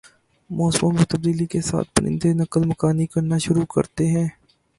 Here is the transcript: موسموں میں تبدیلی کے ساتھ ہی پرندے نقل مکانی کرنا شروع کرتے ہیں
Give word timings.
موسموں 0.49 0.91
میں 0.91 1.05
تبدیلی 1.09 1.45
کے 1.45 1.61
ساتھ 1.61 1.87
ہی 1.87 1.93
پرندے 1.95 2.33
نقل 2.33 2.67
مکانی 2.67 3.05
کرنا 3.13 3.37
شروع 3.37 3.65
کرتے 3.75 4.07
ہیں 4.07 4.27